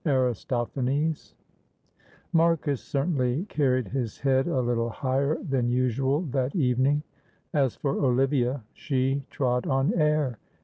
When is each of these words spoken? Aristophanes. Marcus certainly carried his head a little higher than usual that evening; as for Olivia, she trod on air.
Aristophanes. 0.03 1.35
Marcus 2.33 2.81
certainly 2.83 3.45
carried 3.49 3.89
his 3.89 4.17
head 4.17 4.47
a 4.47 4.59
little 4.59 4.89
higher 4.89 5.37
than 5.43 5.69
usual 5.69 6.21
that 6.31 6.55
evening; 6.55 7.03
as 7.53 7.75
for 7.75 8.03
Olivia, 8.03 8.63
she 8.73 9.23
trod 9.29 9.67
on 9.67 9.93
air. 9.93 10.39